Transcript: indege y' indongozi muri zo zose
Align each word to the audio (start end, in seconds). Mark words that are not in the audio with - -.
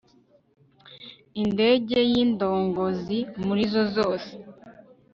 indege 1.41 1.97
y' 2.11 2.19
indongozi 2.23 3.19
muri 3.45 3.63
zo 3.73 3.83
zose 3.95 4.31